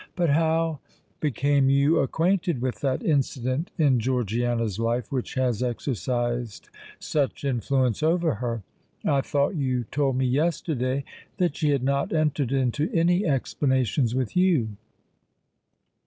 [0.15, 0.79] "But how
[1.19, 8.33] became you acquainted with that incident in Georgiana's life which has exercised such influence over
[8.41, 8.63] her?
[9.05, 11.03] I thought you told me yesterday
[11.37, 14.69] that she had not entered into any explanations with you?"